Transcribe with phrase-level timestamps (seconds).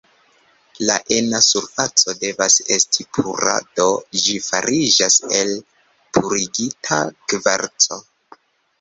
[0.85, 3.87] La ena surfaco devas esti pura, do
[4.25, 8.05] ĝi fariĝas el purigita kvarco.